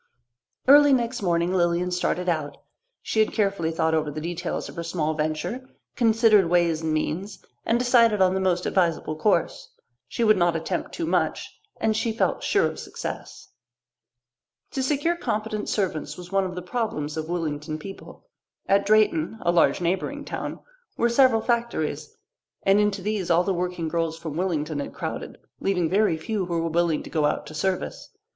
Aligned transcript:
Early 0.67 0.93
next 0.93 1.21
morning 1.21 1.53
Lilian 1.53 1.91
started 1.91 2.27
out. 2.27 2.57
She 3.03 3.19
had 3.19 3.31
carefully 3.33 3.69
thought 3.69 3.93
over 3.93 4.09
the 4.09 4.19
details 4.19 4.67
of 4.67 4.75
her 4.75 4.81
small 4.83 5.13
venture, 5.13 5.69
considered 5.95 6.49
ways 6.49 6.81
and 6.81 6.91
means, 6.91 7.45
and 7.67 7.77
decided 7.77 8.19
on 8.19 8.33
the 8.33 8.39
most 8.39 8.65
advisable 8.65 9.15
course. 9.15 9.69
She 10.07 10.23
would 10.23 10.37
not 10.37 10.55
attempt 10.55 10.91
too 10.93 11.05
much, 11.05 11.55
and 11.79 11.95
she 11.95 12.11
felt 12.11 12.41
sure 12.41 12.65
of 12.65 12.79
success. 12.79 13.49
To 14.71 14.81
secure 14.81 15.15
competent 15.15 15.69
servants 15.69 16.17
was 16.17 16.31
one 16.31 16.45
of 16.45 16.55
the 16.55 16.63
problems 16.63 17.15
of 17.15 17.27
Willington 17.29 17.79
people. 17.79 18.25
At 18.67 18.87
Drayton, 18.87 19.37
a 19.43 19.51
large 19.51 19.81
neighbouring 19.81 20.25
town, 20.25 20.61
were 20.97 21.09
several 21.09 21.41
factories, 21.41 22.17
and 22.63 22.79
into 22.79 23.03
these 23.03 23.29
all 23.29 23.43
the 23.43 23.53
working 23.53 23.87
girls 23.87 24.17
from 24.17 24.33
Willington 24.33 24.79
had 24.79 24.95
crowded, 24.95 25.37
leaving 25.59 25.91
very 25.91 26.17
few 26.17 26.47
who 26.47 26.59
were 26.63 26.69
willing 26.69 27.03
to 27.03 27.09
go 27.11 27.25
out 27.25 27.45
to 27.45 27.53
service. 27.53 28.09